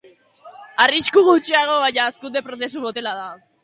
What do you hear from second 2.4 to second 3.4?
prozesu motela da.